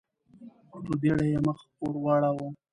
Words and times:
په 0.85 0.93
بېړه 1.01 1.25
يې 1.31 1.39
مخ 1.45 1.57
ور 1.81 1.95
واړاوه. 2.03 2.47